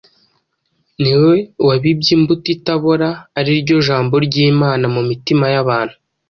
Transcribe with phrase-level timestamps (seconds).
[1.01, 1.33] ni we
[1.67, 3.09] wabibye imbuto itabora
[3.39, 5.95] (ari ryo jambo ry’imana) mu mitima y’abantu.